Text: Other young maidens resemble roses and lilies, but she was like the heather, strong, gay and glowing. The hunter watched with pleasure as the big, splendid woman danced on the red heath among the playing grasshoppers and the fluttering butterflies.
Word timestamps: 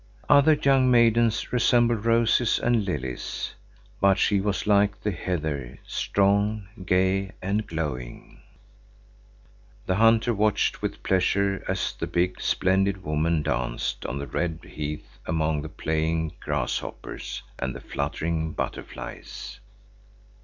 Other 0.27 0.53
young 0.53 0.89
maidens 0.89 1.53
resemble 1.53 1.93
roses 1.93 2.57
and 2.57 2.85
lilies, 2.85 3.53
but 3.99 4.17
she 4.17 4.41
was 4.41 4.65
like 4.65 4.99
the 4.99 5.11
heather, 5.11 5.77
strong, 5.85 6.67
gay 6.83 7.33
and 7.39 7.67
glowing. 7.67 8.41
The 9.85 9.97
hunter 9.97 10.33
watched 10.33 10.81
with 10.81 11.03
pleasure 11.03 11.63
as 11.67 11.93
the 11.93 12.07
big, 12.07 12.41
splendid 12.41 13.03
woman 13.03 13.43
danced 13.43 14.03
on 14.07 14.17
the 14.17 14.25
red 14.25 14.61
heath 14.63 15.19
among 15.27 15.61
the 15.61 15.69
playing 15.69 16.33
grasshoppers 16.39 17.43
and 17.59 17.75
the 17.75 17.79
fluttering 17.79 18.53
butterflies. 18.53 19.59